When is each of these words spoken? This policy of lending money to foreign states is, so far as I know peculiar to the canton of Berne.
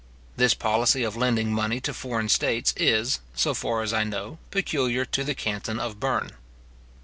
This 0.35 0.55
policy 0.55 1.03
of 1.03 1.15
lending 1.15 1.53
money 1.53 1.79
to 1.81 1.93
foreign 1.93 2.27
states 2.27 2.73
is, 2.75 3.19
so 3.35 3.53
far 3.53 3.83
as 3.83 3.93
I 3.93 4.03
know 4.03 4.39
peculiar 4.49 5.05
to 5.05 5.23
the 5.23 5.35
canton 5.35 5.79
of 5.79 5.99
Berne. 5.99 6.31